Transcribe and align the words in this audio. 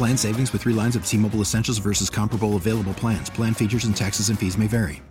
Plan 0.00 0.16
savings 0.16 0.50
with 0.54 0.62
three 0.62 0.72
lines 0.72 0.96
of 0.96 1.04
T 1.04 1.18
Mobile 1.18 1.42
Essentials 1.42 1.76
versus 1.76 2.08
comparable 2.08 2.56
available 2.56 2.94
plans. 2.94 3.28
Plan 3.28 3.52
features 3.52 3.84
and 3.84 3.94
taxes 3.94 4.30
and 4.30 4.38
fees 4.38 4.56
may 4.56 4.66
vary. 4.66 5.02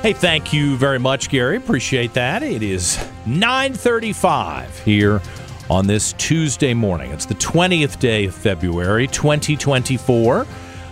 Hey, 0.00 0.12
thank 0.12 0.52
you 0.52 0.76
very 0.76 1.00
much, 1.00 1.28
Gary. 1.28 1.56
Appreciate 1.56 2.14
that. 2.14 2.44
It 2.44 2.62
is 2.62 2.96
9:35 3.26 4.78
here 4.84 5.20
on 5.68 5.88
this 5.88 6.12
Tuesday 6.12 6.72
morning. 6.72 7.10
It's 7.10 7.26
the 7.26 7.34
20th 7.34 7.98
day 7.98 8.26
of 8.26 8.34
February, 8.36 9.08
2024. 9.08 10.46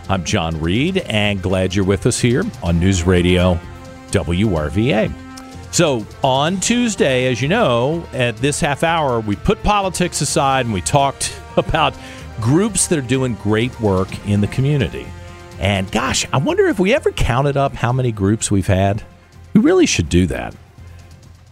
I'm 0.08 0.24
John 0.24 0.60
Reed, 0.60 0.98
and 1.06 1.40
glad 1.40 1.72
you're 1.72 1.84
with 1.84 2.04
us 2.06 2.18
here 2.18 2.42
on 2.64 2.80
News 2.80 3.06
Radio 3.06 3.60
WRVA. 4.10 5.23
So, 5.74 6.06
on 6.22 6.60
Tuesday, 6.60 7.26
as 7.26 7.42
you 7.42 7.48
know, 7.48 8.06
at 8.12 8.36
this 8.36 8.60
half 8.60 8.84
hour, 8.84 9.18
we 9.18 9.34
put 9.34 9.60
politics 9.64 10.20
aside 10.20 10.66
and 10.66 10.72
we 10.72 10.80
talked 10.80 11.36
about 11.56 11.96
groups 12.40 12.86
that 12.86 12.96
are 12.96 13.02
doing 13.02 13.34
great 13.42 13.80
work 13.80 14.08
in 14.24 14.40
the 14.40 14.46
community. 14.46 15.04
And 15.58 15.90
gosh, 15.90 16.26
I 16.32 16.36
wonder 16.36 16.68
if 16.68 16.78
we 16.78 16.94
ever 16.94 17.10
counted 17.10 17.56
up 17.56 17.74
how 17.74 17.92
many 17.92 18.12
groups 18.12 18.52
we've 18.52 18.68
had. 18.68 19.02
We 19.52 19.62
really 19.62 19.86
should 19.86 20.08
do 20.08 20.28
that. 20.28 20.54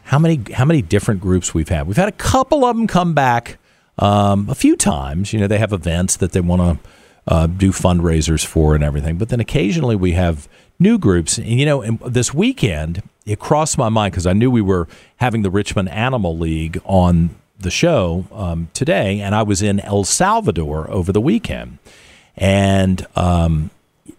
How 0.04 0.20
many 0.20 0.40
how 0.52 0.66
many 0.66 0.82
different 0.82 1.20
groups 1.20 1.52
we've 1.52 1.68
had? 1.68 1.88
We've 1.88 1.96
had 1.96 2.08
a 2.08 2.12
couple 2.12 2.64
of 2.64 2.76
them 2.76 2.86
come 2.86 3.14
back 3.14 3.58
um, 3.98 4.48
a 4.48 4.54
few 4.54 4.76
times. 4.76 5.32
You 5.32 5.40
know, 5.40 5.48
they 5.48 5.58
have 5.58 5.72
events 5.72 6.14
that 6.18 6.30
they 6.30 6.40
want 6.40 6.62
to 6.80 6.88
uh, 7.26 7.46
do 7.48 7.72
fundraisers 7.72 8.46
for 8.46 8.76
and 8.76 8.84
everything. 8.84 9.18
But 9.18 9.30
then 9.30 9.40
occasionally 9.40 9.96
we 9.96 10.12
have 10.12 10.48
new 10.82 10.98
groups. 10.98 11.38
And 11.38 11.46
you 11.46 11.64
know, 11.64 11.82
this 12.06 12.34
weekend 12.34 13.02
it 13.24 13.38
crossed 13.38 13.78
my 13.78 13.88
mind 13.88 14.12
because 14.12 14.26
I 14.26 14.32
knew 14.32 14.50
we 14.50 14.62
were 14.62 14.88
having 15.16 15.42
the 15.42 15.50
Richmond 15.50 15.88
Animal 15.90 16.36
League 16.36 16.80
on 16.84 17.30
the 17.58 17.70
show 17.70 18.26
um, 18.32 18.68
today, 18.74 19.20
and 19.20 19.34
I 19.34 19.42
was 19.42 19.62
in 19.62 19.78
El 19.80 20.04
Salvador 20.04 20.90
over 20.90 21.12
the 21.12 21.20
weekend, 21.20 21.78
and 22.36 23.06
um, 23.14 23.70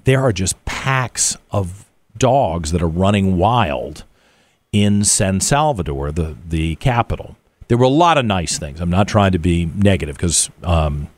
there 0.05 0.21
are 0.21 0.31
just 0.31 0.63
packs 0.65 1.35
of 1.51 1.85
dogs 2.17 2.71
that 2.71 2.81
are 2.81 2.87
running 2.87 3.37
wild 3.37 4.05
in 4.71 5.03
San 5.03 5.41
Salvador, 5.41 6.11
the 6.11 6.37
the 6.47 6.75
capital. 6.77 7.35
There 7.67 7.77
were 7.77 7.85
a 7.85 7.89
lot 7.89 8.17
of 8.17 8.25
nice 8.25 8.57
things. 8.57 8.79
I'm 8.79 8.89
not 8.89 9.07
trying 9.07 9.31
to 9.33 9.39
be 9.39 9.65
negative 9.65 10.15
because 10.15 10.49
um, 10.63 11.09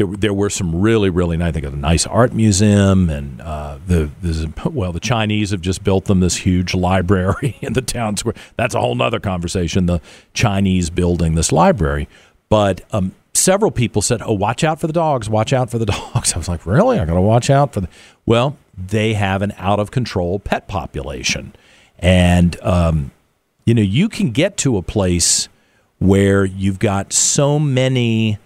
there 0.00 0.16
there 0.16 0.32
were 0.32 0.48
some 0.48 0.80
really 0.80 1.10
really 1.10 1.36
nice. 1.36 1.50
I 1.50 1.52
think 1.52 1.66
a 1.66 1.70
nice 1.70 2.06
art 2.06 2.32
museum 2.32 3.10
and 3.10 3.40
uh, 3.40 3.78
the, 3.86 4.10
the 4.22 4.50
well 4.70 4.92
the 4.92 5.00
Chinese 5.00 5.50
have 5.50 5.60
just 5.60 5.84
built 5.84 6.06
them 6.06 6.20
this 6.20 6.36
huge 6.36 6.74
library 6.74 7.58
in 7.60 7.74
the 7.74 7.82
town 7.82 8.16
square. 8.16 8.34
That's 8.56 8.74
a 8.74 8.80
whole 8.80 8.94
nother 8.94 9.20
conversation. 9.20 9.86
The 9.86 10.00
Chinese 10.32 10.88
building 10.88 11.34
this 11.34 11.52
library, 11.52 12.08
but 12.48 12.80
um, 12.92 13.12
several 13.34 13.70
people 13.70 14.00
said, 14.00 14.22
"Oh, 14.22 14.32
watch 14.32 14.64
out 14.64 14.80
for 14.80 14.86
the 14.86 14.92
dogs! 14.92 15.28
Watch 15.28 15.52
out 15.52 15.70
for 15.70 15.78
the 15.78 15.86
dogs!" 16.14 16.32
I 16.32 16.38
was 16.38 16.48
like, 16.48 16.64
"Really? 16.64 16.98
I 16.98 17.04
got 17.04 17.14
to 17.14 17.20
watch 17.20 17.50
out 17.50 17.74
for 17.74 17.82
the." 17.82 17.88
Well, 18.24 18.56
they 18.76 19.12
have 19.14 19.42
an 19.42 19.52
out 19.58 19.80
of 19.80 19.90
control 19.90 20.38
pet 20.38 20.66
population, 20.66 21.54
and 21.98 22.58
um, 22.62 23.10
you 23.66 23.74
know 23.74 23.82
you 23.82 24.08
can 24.08 24.30
get 24.30 24.56
to 24.58 24.78
a 24.78 24.82
place 24.82 25.48
where 25.98 26.46
you've 26.46 26.78
got 26.78 27.12
so 27.12 27.58
many 27.58 28.38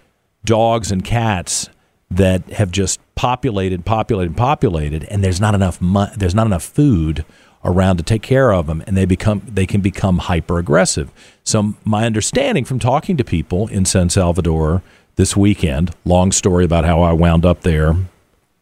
dogs 0.44 0.90
and 0.92 1.04
cats 1.04 1.68
that 2.10 2.48
have 2.50 2.70
just 2.70 3.00
populated, 3.14 3.84
populated, 3.84 4.36
populated, 4.36 5.04
and 5.04 5.22
there's 5.24 5.40
not 5.40 5.54
enough 5.54 5.80
mo- 5.80 6.10
there's 6.16 6.34
not 6.34 6.46
enough 6.46 6.62
food 6.62 7.24
around 7.64 7.96
to 7.96 8.02
take 8.02 8.22
care 8.22 8.52
of 8.52 8.66
them, 8.66 8.82
and 8.86 8.96
they 8.96 9.04
become 9.04 9.42
they 9.46 9.66
can 9.66 9.80
become 9.80 10.18
hyper 10.18 10.58
aggressive. 10.58 11.10
So 11.42 11.74
my 11.84 12.04
understanding 12.04 12.64
from 12.64 12.78
talking 12.78 13.16
to 13.16 13.24
people 13.24 13.68
in 13.68 13.84
San 13.84 14.10
Salvador 14.10 14.82
this 15.16 15.36
weekend, 15.36 15.94
long 16.04 16.32
story 16.32 16.64
about 16.64 16.84
how 16.84 17.02
I 17.02 17.12
wound 17.12 17.46
up 17.46 17.62
there 17.62 17.96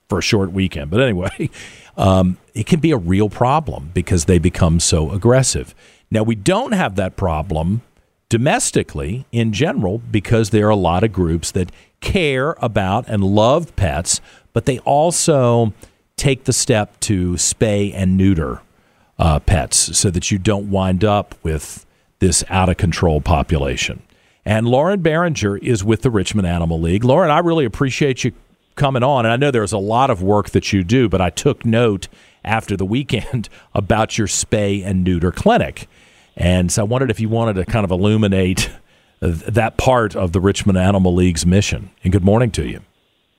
for 0.08 0.18
a 0.18 0.22
short 0.22 0.52
weekend, 0.52 0.90
but 0.90 1.00
anyway, 1.00 1.50
um, 1.96 2.38
it 2.54 2.66
can 2.66 2.80
be 2.80 2.90
a 2.90 2.96
real 2.96 3.28
problem 3.28 3.90
because 3.94 4.26
they 4.26 4.38
become 4.38 4.78
so 4.78 5.10
aggressive. 5.10 5.74
Now 6.10 6.22
we 6.22 6.34
don't 6.34 6.72
have 6.72 6.96
that 6.96 7.16
problem 7.16 7.82
domestically 8.32 9.26
in 9.30 9.52
general 9.52 9.98
because 10.10 10.48
there 10.48 10.66
are 10.66 10.70
a 10.70 10.74
lot 10.74 11.04
of 11.04 11.12
groups 11.12 11.50
that 11.50 11.70
care 12.00 12.56
about 12.62 13.06
and 13.06 13.22
love 13.22 13.76
pets, 13.76 14.22
but 14.54 14.64
they 14.64 14.78
also 14.78 15.74
take 16.16 16.44
the 16.44 16.52
step 16.54 16.98
to 16.98 17.32
spay 17.32 17.92
and 17.94 18.16
neuter 18.16 18.62
uh, 19.18 19.38
pets 19.38 19.98
so 19.98 20.08
that 20.08 20.30
you 20.30 20.38
don't 20.38 20.70
wind 20.70 21.04
up 21.04 21.34
with 21.42 21.84
this 22.20 22.42
out 22.48 22.70
of 22.70 22.78
control 22.78 23.20
population. 23.20 24.00
And 24.46 24.66
Lauren 24.66 25.02
Behringer 25.02 25.58
is 25.62 25.84
with 25.84 26.00
the 26.00 26.10
Richmond 26.10 26.48
Animal 26.48 26.80
League. 26.80 27.04
Lauren, 27.04 27.30
I 27.30 27.40
really 27.40 27.66
appreciate 27.66 28.24
you 28.24 28.32
coming 28.76 29.02
on. 29.02 29.26
And 29.26 29.32
I 29.34 29.36
know 29.36 29.50
there's 29.50 29.74
a 29.74 29.78
lot 29.78 30.08
of 30.08 30.22
work 30.22 30.48
that 30.50 30.72
you 30.72 30.82
do, 30.82 31.06
but 31.06 31.20
I 31.20 31.28
took 31.28 31.66
note 31.66 32.08
after 32.42 32.78
the 32.78 32.86
weekend 32.86 33.50
about 33.74 34.16
your 34.16 34.26
spay 34.26 34.82
and 34.82 35.04
neuter 35.04 35.32
clinic. 35.32 35.86
And 36.36 36.72
so 36.72 36.82
I 36.82 36.84
wondered 36.84 37.10
if 37.10 37.20
you 37.20 37.28
wanted 37.28 37.54
to 37.54 37.64
kind 37.64 37.84
of 37.84 37.90
illuminate 37.90 38.70
that 39.20 39.76
part 39.76 40.16
of 40.16 40.32
the 40.32 40.40
Richmond 40.40 40.78
Animal 40.78 41.14
League's 41.14 41.46
mission. 41.46 41.90
And 42.02 42.12
good 42.12 42.24
morning 42.24 42.50
to 42.52 42.66
you. 42.66 42.80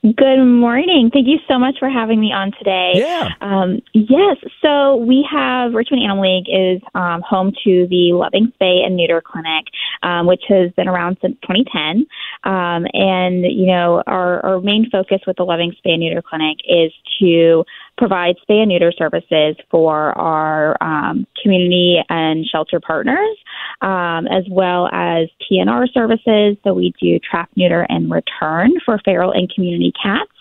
Good 0.03 0.43
morning. 0.43 1.09
Thank 1.13 1.27
you 1.27 1.39
so 1.47 1.57
much 1.57 1.75
for 1.79 1.89
having 1.89 2.19
me 2.19 2.33
on 2.33 2.51
today. 2.59 2.91
Yeah. 2.95 3.29
Um, 3.39 3.81
yes. 3.93 4.35
So 4.61 4.97
we 4.97 5.25
have 5.31 5.73
Richmond 5.73 6.03
Animal 6.03 6.23
League 6.23 6.49
is 6.49 6.81
um, 6.93 7.21
home 7.21 7.53
to 7.63 7.87
the 7.87 8.11
Loving 8.11 8.51
Spay 8.59 8.85
and 8.85 8.97
Neuter 8.97 9.21
Clinic, 9.21 9.63
um, 10.03 10.27
which 10.27 10.43
has 10.47 10.71
been 10.73 10.87
around 10.87 11.17
since 11.21 11.35
2010. 11.41 12.05
Um, 12.43 12.85
and 12.93 13.43
you 13.43 13.65
know, 13.67 14.03
our, 14.05 14.45
our 14.45 14.61
main 14.61 14.89
focus 14.91 15.21
with 15.25 15.37
the 15.37 15.43
Loving 15.43 15.71
Spay 15.71 15.97
Neuter 15.97 16.21
Clinic 16.21 16.57
is 16.67 16.91
to 17.19 17.63
provide 17.97 18.35
spay 18.37 18.61
and 18.61 18.69
neuter 18.69 18.91
services 18.91 19.55
for 19.69 20.17
our 20.17 20.75
um, 20.81 21.25
community 21.41 21.97
and 22.09 22.45
shelter 22.45 22.79
partners, 22.79 23.37
um, 23.81 24.27
as 24.27 24.43
well 24.49 24.89
as 24.91 25.29
TNR 25.49 25.91
services. 25.93 26.57
So 26.63 26.73
we 26.73 26.93
do 27.01 27.19
trap, 27.19 27.49
neuter, 27.55 27.85
and 27.89 28.11
return 28.11 28.71
for 28.85 28.99
feral 29.05 29.31
and 29.31 29.49
community 29.53 29.93
cats. 30.01 30.31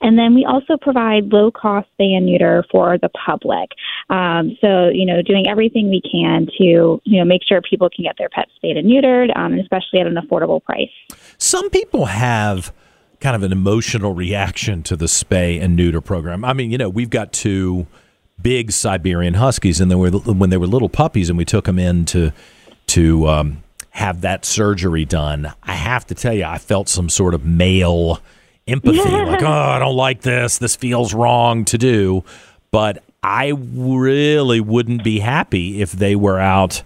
And 0.00 0.18
then 0.18 0.34
we 0.34 0.44
also 0.44 0.76
provide 0.80 1.32
low 1.32 1.50
cost 1.50 1.88
spay 1.98 2.16
and 2.16 2.26
neuter 2.26 2.64
for 2.70 2.98
the 2.98 3.08
public. 3.10 3.70
Um, 4.10 4.56
so, 4.60 4.88
you 4.88 5.06
know, 5.06 5.22
doing 5.22 5.46
everything 5.48 5.90
we 5.90 6.02
can 6.02 6.46
to, 6.58 7.00
you 7.04 7.18
know, 7.18 7.24
make 7.24 7.42
sure 7.46 7.60
people 7.62 7.88
can 7.94 8.04
get 8.04 8.16
their 8.18 8.28
pets 8.28 8.50
spayed 8.56 8.76
and 8.76 8.88
neutered, 8.88 9.36
um, 9.36 9.54
especially 9.54 10.00
at 10.00 10.06
an 10.06 10.16
affordable 10.16 10.62
price. 10.62 10.90
Some 11.38 11.70
people 11.70 12.06
have 12.06 12.72
kind 13.20 13.36
of 13.36 13.42
an 13.44 13.52
emotional 13.52 14.14
reaction 14.14 14.82
to 14.82 14.96
the 14.96 15.06
spay 15.06 15.62
and 15.62 15.76
neuter 15.76 16.00
program. 16.00 16.44
I 16.44 16.52
mean, 16.52 16.72
you 16.72 16.78
know, 16.78 16.88
we've 16.88 17.10
got 17.10 17.32
two 17.32 17.86
big 18.40 18.72
Siberian 18.72 19.34
Huskies, 19.34 19.80
and 19.80 19.90
they 19.90 19.94
were 19.94 20.10
when 20.10 20.50
they 20.50 20.56
were 20.56 20.66
little 20.66 20.88
puppies, 20.88 21.28
and 21.28 21.38
we 21.38 21.44
took 21.44 21.64
them 21.66 21.78
in 21.78 22.04
to 22.06 22.32
to 22.88 23.28
um, 23.28 23.62
have 23.90 24.22
that 24.22 24.44
surgery 24.44 25.04
done. 25.04 25.52
I 25.62 25.74
have 25.74 26.06
to 26.08 26.14
tell 26.14 26.34
you, 26.34 26.44
I 26.44 26.58
felt 26.58 26.88
some 26.88 27.08
sort 27.08 27.34
of 27.34 27.44
male 27.44 28.20
empathy, 28.72 28.98
like, 29.02 29.42
oh, 29.42 29.46
I 29.46 29.78
don't 29.78 29.96
like 29.96 30.22
this. 30.22 30.58
This 30.58 30.76
feels 30.76 31.14
wrong 31.14 31.64
to 31.66 31.78
do, 31.78 32.24
but 32.70 33.02
I 33.22 33.48
really 33.56 34.60
wouldn't 34.60 35.04
be 35.04 35.20
happy 35.20 35.80
if 35.80 35.92
they 35.92 36.16
were 36.16 36.38
out 36.40 36.82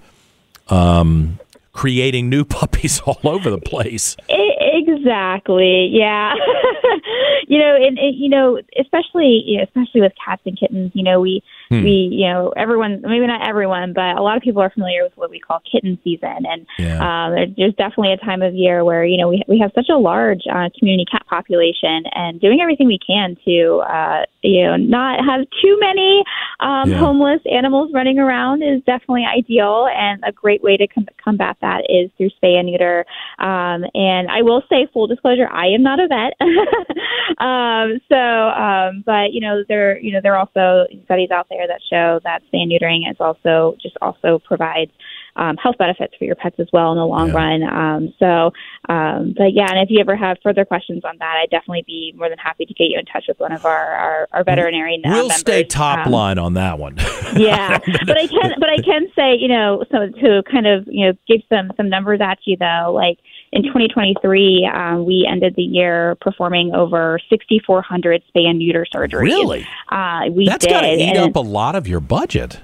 um, 0.69 1.39
creating 1.73 2.29
new 2.29 2.45
puppies 2.59 3.01
all 3.01 3.21
over 3.25 3.51
the 3.51 3.59
place. 3.59 4.17
Exactly. 4.29 5.89
Yeah. 5.93 6.35
you 7.49 7.59
know, 7.59 7.77
and, 7.77 7.99
and 7.99 8.17
you 8.17 8.29
know, 8.29 8.61
especially 8.79 9.43
you 9.47 9.59
know, 9.59 9.65
especially 9.65 10.01
with 10.01 10.13
cats 10.23 10.43
and 10.45 10.59
kittens. 10.59 10.93
You 10.95 11.03
know, 11.03 11.21
we 11.21 11.43
hmm. 11.69 11.83
we 11.83 12.09
you 12.13 12.27
know 12.27 12.53
everyone 12.57 13.03
maybe 13.03 13.27
not 13.27 13.47
everyone, 13.47 13.93
but 13.93 14.17
a 14.17 14.23
lot 14.23 14.37
of 14.37 14.43
people 14.43 14.63
are 14.63 14.71
familiar 14.71 15.03
with 15.03 15.17
what 15.17 15.31
we 15.31 15.41
call 15.41 15.61
kitten 15.71 15.99
season, 16.05 16.45
and 16.47 16.67
yeah. 16.79 16.99
um, 17.01 17.55
there's 17.57 17.75
definitely 17.75 18.13
a 18.13 18.19
time 18.19 18.43
of 18.43 18.55
year 18.55 18.85
where 18.85 19.05
you 19.05 19.17
know 19.17 19.29
we 19.29 19.43
we 19.49 19.59
have 19.59 19.73
such 19.75 19.89
a 19.91 19.97
large 19.97 20.43
uh, 20.51 20.69
community 20.79 21.07
cat 21.11 21.27
population, 21.29 22.05
and 22.13 22.41
doing 22.41 22.61
everything 22.61 22.87
we 22.87 22.99
can 22.99 23.37
to 23.45 23.83
uh, 23.89 24.25
you 24.43 24.65
know 24.65 24.77
not 24.77 25.25
have 25.25 25.47
too 25.63 25.79
many 25.81 26.25
um, 26.61 26.91
yeah. 26.91 26.99
homeless 26.99 27.41
animals 27.51 27.91
running 27.93 28.19
around 28.19 28.63
is 28.63 28.83
definitely 28.85 29.25
ideal, 29.25 29.89
and 29.95 30.23
a 30.25 30.33
great 30.33 30.63
way 30.63 30.77
to 30.77 30.87
com- 30.87 31.07
combat 31.23 31.57
that 31.61 31.83
is 31.89 32.11
through 32.17 32.31
spay 32.31 32.57
and 32.59 32.67
neuter. 32.67 33.05
Um, 33.39 33.85
and 33.95 34.29
I 34.31 34.43
will 34.43 34.63
say, 34.69 34.89
full 34.93 35.07
disclosure, 35.07 35.49
I 35.51 35.69
am 35.69 35.83
not 35.83 36.01
a 36.01 36.09
vet. 36.09 36.35
um, 37.39 38.01
so, 38.11 38.17
um, 38.17 39.03
but 39.05 39.33
you 39.33 39.41
know, 39.41 39.63
there, 39.69 39.99
you 39.99 40.13
know, 40.13 40.21
there 40.23 40.35
are 40.35 40.39
also 40.39 40.87
studies 41.05 41.31
out 41.31 41.47
there 41.51 41.67
that 41.67 41.81
show 41.91 42.21
that 42.25 42.43
spay 42.45 42.63
and 42.63 42.71
neutering 42.71 43.11
is 43.11 43.17
also 43.21 43.77
just 43.81 43.97
also 44.01 44.39
provides 44.39 44.91
um, 45.37 45.57
health 45.57 45.77
benefits 45.79 46.15
for 46.19 46.25
your 46.25 46.35
pets 46.35 46.57
as 46.59 46.67
well 46.73 46.93
in 46.93 46.99
the 46.99 47.05
long 47.05 47.29
yeah. 47.29 47.35
run. 47.35 47.63
Um, 47.63 48.15
so, 48.19 48.53
um, 48.93 49.35
but 49.37 49.53
yeah, 49.53 49.69
and 49.71 49.81
if 49.81 49.91
you 49.91 50.01
ever 50.01 50.17
have 50.17 50.39
further 50.43 50.65
questions 50.65 51.03
on 51.05 51.17
that, 51.19 51.37
I'd 51.43 51.51
definitely 51.51 51.85
be 51.87 52.15
more 52.17 52.29
than 52.29 52.39
happy 52.39 52.65
to 52.65 52.75
get 52.75 52.85
you 52.85 52.99
in 52.99 53.05
touch 53.05 53.25
with 53.29 53.39
one 53.39 53.53
of 53.53 53.65
our 53.65 53.95
our, 53.95 54.29
our 54.33 54.45
veterinarian. 54.45 55.03
We'll 55.05 55.29
members. 55.29 55.37
stay 55.37 55.65
top 55.65 56.07
um, 56.07 56.13
line 56.13 56.39
on 56.39 56.55
that 56.55 56.79
one. 56.79 56.97
yeah, 57.37 57.79
but 58.07 58.17
I 58.17 58.27
can, 58.27 58.55
but 58.59 58.71
I 58.71 58.79
can 58.79 59.07
say, 59.15 59.37
you 59.37 59.49
know, 59.49 59.85
so 59.91 60.09
to 60.09 60.43
kind 60.51 60.67
of 60.67 60.87
you 60.87 61.07
know 61.07 61.13
give 61.29 61.43
some 61.49 61.71
some 61.77 61.89
numbers 61.89 62.21
at 62.23 62.39
you 62.45 62.57
though, 62.57 62.93
like 62.95 63.19
in 63.57 63.63
2023, 63.63 64.71
um, 64.73 65.07
we 65.07 65.27
ended 65.31 65.55
the 65.57 65.63
year 65.63 66.15
performing 66.21 66.75
over 66.75 67.19
6,400 67.31 68.23
spay 68.29 68.47
and 68.47 68.59
neuter 68.59 68.87
surgeries. 68.95 69.21
Really? 69.23 69.67
Uh, 69.89 70.25
we 70.31 70.45
That's 70.45 70.67
got 70.67 70.83
to 70.83 70.89
eat 70.89 71.17
up 71.17 71.37
a 71.37 71.41
lot 71.41 71.75
of 71.75 71.89
your 71.89 72.01
budget. 72.01 72.61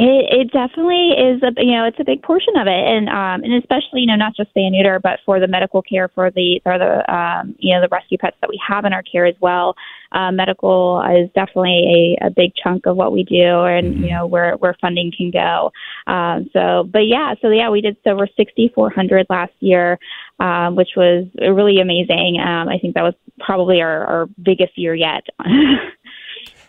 It, 0.00 0.26
it 0.30 0.52
definitely 0.52 1.10
is 1.10 1.42
a 1.42 1.50
you 1.58 1.72
know 1.72 1.84
it's 1.84 1.98
a 1.98 2.04
big 2.04 2.22
portion 2.22 2.56
of 2.56 2.68
it, 2.68 2.70
and 2.86 3.08
um, 3.08 3.42
and 3.42 3.52
especially 3.54 4.02
you 4.02 4.06
know 4.06 4.14
not 4.14 4.36
just 4.36 4.54
spay 4.54 4.62
and 4.62 4.70
neuter, 4.70 5.00
but 5.02 5.18
for 5.26 5.40
the 5.40 5.48
medical 5.48 5.82
care 5.82 6.06
for 6.06 6.30
the 6.30 6.60
for 6.62 6.78
the 6.78 7.02
um, 7.12 7.56
you 7.58 7.74
know 7.74 7.80
the 7.80 7.88
rescue 7.90 8.16
pets 8.16 8.36
that 8.40 8.48
we 8.48 8.60
have 8.64 8.84
in 8.84 8.92
our 8.92 9.02
care 9.02 9.26
as 9.26 9.34
well. 9.40 9.74
Uh, 10.12 10.30
medical 10.30 11.02
is 11.02 11.28
definitely 11.34 12.16
a, 12.22 12.26
a 12.26 12.30
big 12.30 12.52
chunk 12.62 12.86
of 12.86 12.94
what 12.94 13.10
we 13.10 13.24
do, 13.24 13.64
and 13.64 13.96
you 13.98 14.10
know 14.10 14.24
where 14.24 14.54
where 14.58 14.76
funding 14.80 15.10
can 15.10 15.32
go. 15.32 15.72
Um, 16.06 16.48
so, 16.52 16.88
but 16.92 17.08
yeah, 17.08 17.34
so 17.42 17.50
yeah, 17.50 17.68
we 17.68 17.80
did 17.80 17.96
over 18.06 18.28
6,400 18.36 19.26
last 19.28 19.52
year, 19.58 19.98
um, 20.38 20.76
which 20.76 20.90
was 20.96 21.26
really 21.40 21.80
amazing. 21.80 22.38
Um, 22.40 22.68
I 22.68 22.78
think 22.78 22.94
that 22.94 23.02
was 23.02 23.14
probably 23.40 23.80
our, 23.80 24.06
our 24.06 24.26
biggest 24.40 24.78
year 24.78 24.94
yet. 24.94 25.24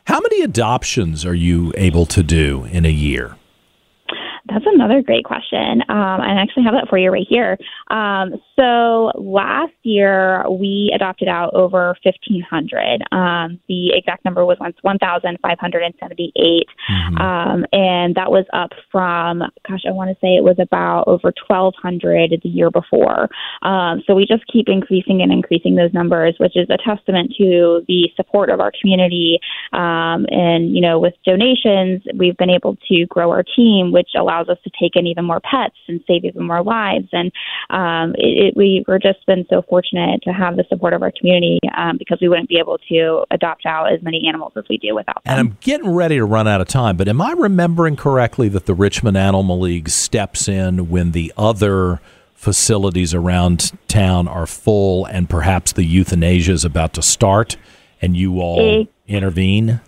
How 0.10 0.20
many 0.22 0.42
adoptions 0.42 1.24
are 1.24 1.36
you 1.36 1.72
able 1.78 2.08
to 2.08 2.24
do 2.24 2.64
in 2.72 2.84
a 2.84 2.90
year? 2.90 3.39
That's 4.50 4.66
another 4.66 5.02
great 5.02 5.26
question. 5.26 5.82
Um, 5.90 6.22
I 6.22 6.42
actually 6.42 6.64
have 6.64 6.74
that 6.74 6.90
for 6.90 6.98
you 6.98 7.12
right 7.12 7.28
here. 7.28 7.58
Um, 7.90 8.34
so 8.58 9.12
last 9.16 9.74
year 9.84 10.44
we 10.50 10.92
adopted 10.96 11.28
out 11.28 11.54
over 11.54 11.96
1,500. 12.04 13.02
Um, 13.12 13.60
the 13.68 13.94
exact 13.94 14.26
number 14.26 14.46
was 14.46 14.58
once 14.60 14.76
1,578, 14.82 16.68
mm-hmm. 16.90 17.18
um, 17.18 17.66
and 17.72 18.16
that 18.16 18.32
was 18.32 18.46
up 18.54 18.72
from, 18.92 19.44
gosh, 19.68 19.84
I 19.88 19.92
want 19.92 20.10
to 20.10 20.16
say 20.16 20.36
it 20.36 20.44
was 20.44 20.58
about 20.60 21.04
over 21.08 21.32
1,200 21.48 22.40
the 22.42 22.50
year 22.50 22.72
before. 22.72 23.30
Um, 23.62 24.02
so 24.08 24.16
we 24.16 24.26
just 24.26 24.44
keep 24.52 24.68
increasing 24.68 25.22
and 25.22 25.32
increasing 25.32 25.76
those 25.76 25.94
numbers, 25.94 26.36
which 26.40 26.56
is 26.56 26.68
a 26.70 26.78
testament 26.78 27.34
to 27.38 27.84
the 27.88 28.10
support 28.16 28.50
of 28.50 28.60
our 28.60 28.72
community. 28.80 29.40
Um, 29.74 30.26
and 30.30 30.74
you 30.74 30.82
know, 30.82 31.00
with 31.00 31.14
donations, 31.26 32.02
we've 32.16 32.38
been 32.38 32.50
able 32.50 32.78
to 32.90 33.06
grow 33.08 33.32
our 33.32 33.44
team, 33.44 33.92
which 33.92 34.10
allows 34.18 34.39
us 34.48 34.58
to 34.64 34.72
take 34.80 34.96
in 34.96 35.08
even 35.08 35.26
more 35.26 35.42
pets 35.42 35.76
and 35.88 36.02
save 36.08 36.24
even 36.24 36.48
more 36.48 36.64
lives. 36.64 37.08
And 37.12 37.32
um, 37.70 38.16
it, 38.18 38.48
it, 38.48 38.54
we 38.56 38.86
were 38.88 39.00
just 39.00 39.26
been 39.26 39.46
so 39.50 39.64
fortunate 39.68 40.22
to 40.24 40.32
have 40.32 40.56
the 40.56 40.64
support 40.70 40.94
of 40.94 41.02
our 41.02 41.12
community 41.12 41.60
um, 41.76 41.98
because 41.98 42.20
we 42.22 42.30
wouldn't 42.30 42.50
be 42.50 42.60
able 42.60 42.78
to 42.90 43.26
adopt 43.32 43.66
out 43.66 43.92
as 43.92 44.02
many 44.02 44.28
animals 44.28 44.54
as 44.56 44.64
we 44.70 44.78
do 44.78 44.96
without 44.96 45.24
them. 45.24 45.34
And 45.34 45.40
I'm 45.40 45.58
getting 45.60 45.90
ready 45.90 46.18
to 46.18 46.26
run 46.26 46.48
out 46.48 46.62
of 46.62 46.68
time, 46.68 46.96
but 46.96 47.08
am 47.08 47.22
I 47.22 47.34
remembering 47.34 47.96
correctly 47.96 48.48
that 48.50 48.66
the 48.66 48.74
Richmond 48.74 49.18
Animal 49.18 49.60
League 49.60 49.90
steps 49.90 50.48
in 50.48 50.90
when 50.90 51.12
the 51.12 51.34
other 51.38 52.00
facilities 52.36 53.14
around 53.14 53.74
town 53.90 54.26
are 54.26 54.48
full 54.48 55.04
and 55.06 55.30
perhaps 55.30 55.74
the 55.74 55.84
euthanasia 55.84 56.54
is 56.54 56.64
about 56.64 56.94
to 56.94 57.02
start 57.02 57.58
and 58.02 58.16
you 58.16 58.40
all 58.40 58.88
intervene? 59.08 59.82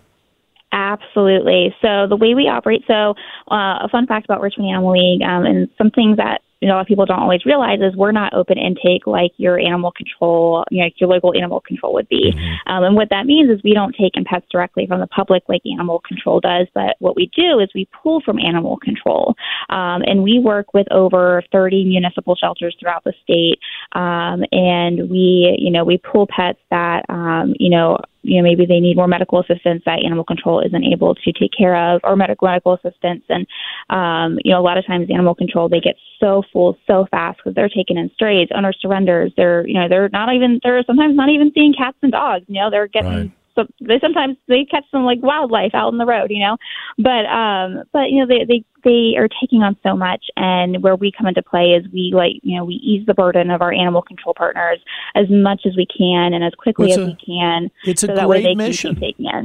Absolutely. 0.91 1.75
So 1.81 2.07
the 2.07 2.15
way 2.15 2.33
we 2.33 2.47
operate, 2.47 2.83
so 2.87 3.13
uh, 3.51 3.85
a 3.85 3.89
fun 3.91 4.07
fact 4.07 4.25
about 4.25 4.41
Richmond 4.41 4.69
Animal 4.69 4.91
League, 4.91 5.21
um, 5.21 5.45
and 5.45 5.69
some 5.77 5.91
things 5.91 6.17
that 6.17 6.41
you 6.61 6.67
know, 6.67 6.75
a 6.75 6.77
lot 6.77 6.81
of 6.81 6.87
people 6.87 7.07
don't 7.07 7.19
always 7.19 7.43
realize 7.43 7.79
is 7.81 7.95
we're 7.95 8.11
not 8.11 8.35
open 8.35 8.57
intake 8.57 9.07
like 9.07 9.31
your 9.37 9.59
animal 9.59 9.91
control, 9.91 10.63
you 10.69 10.83
know, 10.83 10.89
your 10.97 11.09
local 11.09 11.35
animal 11.35 11.59
control 11.59 11.91
would 11.95 12.07
be. 12.07 12.31
Mm-hmm. 12.31 12.71
Um, 12.71 12.83
and 12.83 12.95
what 12.95 13.09
that 13.09 13.25
means 13.25 13.49
is 13.49 13.59
we 13.63 13.73
don't 13.73 13.95
take 13.99 14.15
in 14.15 14.23
pets 14.23 14.45
directly 14.51 14.85
from 14.85 14.99
the 14.99 15.07
public 15.07 15.41
like 15.49 15.63
animal 15.65 16.01
control 16.07 16.39
does, 16.39 16.67
but 16.75 16.97
what 16.99 17.15
we 17.15 17.31
do 17.35 17.59
is 17.59 17.69
we 17.73 17.89
pull 18.03 18.21
from 18.21 18.37
animal 18.37 18.77
control. 18.77 19.33
Um, 19.71 20.03
and 20.05 20.21
we 20.21 20.39
work 20.39 20.71
with 20.75 20.85
over 20.91 21.41
30 21.51 21.83
municipal 21.85 22.35
shelters 22.35 22.77
throughout 22.79 23.03
the 23.05 23.13
state. 23.23 23.57
Um, 23.93 24.43
and 24.51 25.09
we, 25.09 25.55
you 25.59 25.71
know, 25.71 25.83
we 25.83 25.97
pull 25.97 26.27
pets 26.27 26.59
that, 26.69 27.05
um, 27.09 27.53
you 27.59 27.69
know, 27.69 27.97
you 28.23 28.37
know 28.37 28.43
maybe 28.43 28.65
they 28.65 28.79
need 28.79 28.95
more 28.95 29.07
medical 29.07 29.39
assistance 29.39 29.81
that 29.85 30.03
animal 30.05 30.23
control 30.23 30.61
isn't 30.61 30.83
able 30.83 31.15
to 31.15 31.31
take 31.33 31.51
care 31.57 31.75
of 31.75 32.01
or 32.03 32.15
medical 32.15 32.47
medical 32.47 32.73
assistance. 32.73 33.23
And 33.29 33.47
um 33.89 34.39
you 34.43 34.51
know 34.51 34.59
a 34.59 34.63
lot 34.63 34.77
of 34.77 34.85
times 34.85 35.09
animal 35.09 35.35
control 35.35 35.69
they 35.69 35.79
get 35.79 35.95
so 36.19 36.43
full 36.53 36.77
so 36.87 37.07
fast 37.11 37.37
because 37.37 37.55
they're 37.55 37.69
taking 37.69 37.97
in 37.97 38.09
strays 38.13 38.49
owner 38.55 38.73
surrenders. 38.73 39.31
They're 39.35 39.67
you 39.67 39.75
know 39.75 39.87
they're 39.89 40.09
not 40.09 40.33
even 40.33 40.59
they're 40.63 40.83
sometimes 40.83 41.15
not 41.15 41.29
even 41.29 41.51
seeing 41.53 41.73
cats 41.73 41.97
and 42.01 42.11
dogs. 42.11 42.45
You 42.47 42.61
know 42.61 42.69
they're 42.69 42.87
getting 42.87 43.11
right. 43.11 43.31
so 43.55 43.65
they 43.81 43.99
sometimes 43.99 44.37
they 44.47 44.65
catch 44.65 44.85
them 44.91 45.03
like 45.03 45.19
wildlife 45.21 45.73
out 45.73 45.87
on 45.87 45.97
the 45.97 46.05
road, 46.05 46.29
you 46.29 46.43
know. 46.43 46.57
But 46.97 47.25
um 47.25 47.83
but 47.91 48.09
you 48.11 48.19
know 48.19 48.27
they 48.27 48.45
they 48.45 48.63
they 48.83 49.13
are 49.17 49.27
taking 49.41 49.61
on 49.61 49.77
so 49.83 49.95
much 49.95 50.25
and 50.35 50.81
where 50.83 50.95
we 50.95 51.11
come 51.15 51.27
into 51.27 51.41
play 51.41 51.71
is 51.71 51.85
we 51.91 52.11
like 52.13 52.33
you 52.43 52.57
know 52.57 52.65
we 52.65 52.75
ease 52.75 53.05
the 53.05 53.13
burden 53.13 53.51
of 53.51 53.61
our 53.61 53.73
animal 53.73 54.01
control 54.01 54.33
partners 54.33 54.79
as 55.15 55.27
much 55.29 55.61
as 55.65 55.75
we 55.75 55.85
can 55.85 56.33
and 56.33 56.43
as 56.43 56.53
quickly 56.57 56.87
well, 56.87 57.01
as 57.01 57.07
a, 57.07 57.11
we 57.11 57.17
can 57.25 57.71
it's 57.85 58.03
a 58.03 58.07
so 58.07 58.27
great 58.27 58.57
mission. 58.57 58.97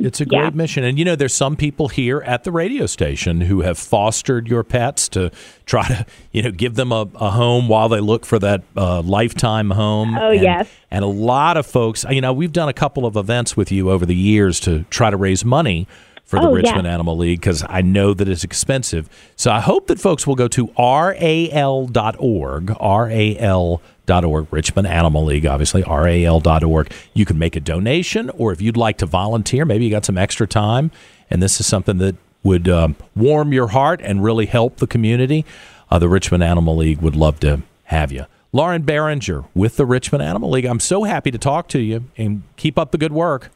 it's 0.04 0.20
a 0.20 0.26
great 0.26 0.38
yeah. 0.38 0.50
mission. 0.50 0.84
And 0.84 0.99
you 0.99 1.04
know 1.04 1.16
there's 1.16 1.34
some 1.34 1.56
people 1.56 1.88
here 1.88 2.20
at 2.22 2.44
the 2.44 2.52
radio 2.52 2.87
station 2.87 3.42
who 3.42 3.62
have 3.62 3.78
fostered 3.78 4.49
your 4.49 4.62
pets 4.62 5.08
to 5.11 5.30
try 5.64 5.87
to 5.88 6.06
you 6.32 6.42
know 6.42 6.50
give 6.50 6.75
them 6.75 6.92
a, 6.92 7.08
a 7.16 7.30
home 7.30 7.68
while 7.68 7.88
they 7.88 8.00
look 8.00 8.25
for 8.26 8.38
that 8.38 8.62
uh, 8.76 9.02
lifetime 9.02 9.70
home. 9.70 10.16
Oh 10.16 10.30
and, 10.30 10.42
yes. 10.42 10.68
and 10.90 11.04
a 11.04 11.08
lot 11.08 11.56
of 11.56 11.66
folks 11.66 12.04
you 12.11 12.20
know 12.20 12.32
we've 12.32 12.52
done 12.52 12.68
a 12.68 12.75
couple 12.75 13.06
of 13.06 13.16
events 13.16 13.56
with 13.56 13.72
you 13.72 13.90
over 13.90 14.06
the 14.06 14.16
years 14.16 14.61
to 14.61 14.84
try 14.84 15.11
to 15.11 15.16
raise 15.16 15.44
money 15.44 15.87
for 16.26 16.38
the 16.40 16.49
oh, 16.49 16.52
Richmond 16.52 16.85
yeah. 16.85 16.92
Animal 16.92 17.16
League 17.16 17.40
because 17.40 17.64
I 17.68 17.80
know 17.83 18.12
that 18.12 18.28
it's 18.28 18.45
expensive. 18.45 19.09
So 19.37 19.50
I 19.52 19.61
hope 19.61 19.87
that 19.87 19.99
folks 20.00 20.26
will 20.26 20.35
go 20.35 20.49
to 20.49 20.66
ral.org, 20.76 22.71
ral.org, 22.80 24.52
Richmond 24.52 24.88
Animal 24.88 25.25
League, 25.25 25.47
obviously, 25.47 25.83
ral.org. 25.85 26.92
You 27.14 27.25
can 27.25 27.38
make 27.38 27.54
a 27.56 27.61
donation, 27.61 28.30
or 28.30 28.52
if 28.52 28.61
you'd 28.61 28.76
like 28.76 28.99
to 28.99 29.06
volunteer, 29.06 29.64
maybe 29.64 29.85
you 29.85 29.90
got 29.90 30.04
some 30.04 30.18
extra 30.18 30.49
time, 30.49 30.90
and 31.30 31.40
this 31.40 31.61
is 31.61 31.66
something 31.66 31.99
that 31.99 32.16
would 32.42 32.68
um, 32.68 32.97
warm 33.14 33.52
your 33.52 33.68
heart 33.68 34.00
and 34.02 34.23
really 34.23 34.47
help 34.47 34.76
the 34.78 34.87
community. 34.87 35.45
Uh, 35.90 35.99
the 36.00 36.09
Richmond 36.09 36.42
Animal 36.42 36.76
League 36.76 36.99
would 36.99 37.16
love 37.16 37.38
to 37.40 37.62
have 37.85 38.11
you. 38.11 38.26
Lauren 38.52 38.83
Behringer 38.83 39.47
with 39.54 39.76
the 39.76 39.87
Richmond 39.87 40.23
Animal 40.23 40.50
League. 40.50 40.64
I'm 40.64 40.80
so 40.80 41.04
happy 41.04 41.30
to 41.30 41.38
talk 41.38 41.68
to 41.68 41.78
you 41.78 42.04
and 42.16 42.42
keep 42.56 42.78
up 42.78 42.90
the 42.90 42.99
good 42.99 43.12
work. 43.12 43.50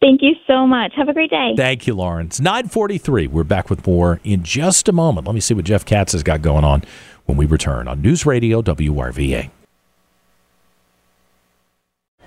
Thank 0.00 0.22
you 0.22 0.34
so 0.46 0.66
much. 0.66 0.92
Have 0.96 1.08
a 1.08 1.12
great 1.12 1.30
day. 1.30 1.52
Thank 1.56 1.86
you, 1.86 1.94
Lawrence. 1.94 2.40
943. 2.40 3.26
We're 3.26 3.44
back 3.44 3.68
with 3.68 3.86
more 3.86 4.18
in 4.24 4.42
just 4.42 4.88
a 4.88 4.92
moment. 4.92 5.26
Let 5.26 5.34
me 5.34 5.40
see 5.40 5.52
what 5.52 5.66
Jeff 5.66 5.84
Katz 5.84 6.12
has 6.12 6.22
got 6.22 6.40
going 6.40 6.64
on 6.64 6.84
when 7.26 7.36
we 7.36 7.44
return 7.44 7.86
on 7.86 8.00
News 8.00 8.24
Radio 8.24 8.62
WRVA. 8.62 9.50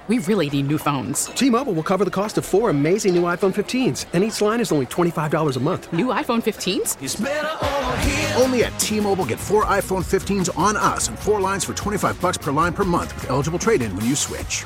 We 0.10 0.20
really 0.20 0.50
need 0.50 0.68
new 0.68 0.78
phones. 0.78 1.28
T-Mobile 1.28 1.72
will 1.74 1.82
cover 1.82 2.04
the 2.04 2.12
cost 2.12 2.38
of 2.38 2.44
four 2.44 2.70
amazing 2.70 3.16
new 3.16 3.24
iPhone 3.24 3.54
15s, 3.54 4.06
and 4.12 4.22
each 4.22 4.42
line 4.42 4.60
is 4.60 4.74
only 4.74 4.86
$25 4.86 5.56
a 5.56 5.60
month. 5.62 5.94
New 5.94 6.08
iPhone 6.08 6.44
15s? 6.44 8.42
Only 8.42 8.66
at 8.66 8.78
T-Mobile 8.80 9.26
get 9.26 9.40
four 9.40 9.64
iPhone 9.66 10.04
15s 10.04 10.56
on 10.58 10.76
us 10.76 11.08
and 11.08 11.18
four 11.18 11.40
lines 11.40 11.64
for 11.64 11.74
25 11.74 12.20
bucks 12.20 12.38
per 12.38 12.52
line 12.52 12.74
per 12.74 12.84
month 12.84 13.16
with 13.16 13.30
eligible 13.30 13.60
trade-in 13.60 13.96
when 13.96 14.06
you 14.06 14.16
switch. 14.16 14.66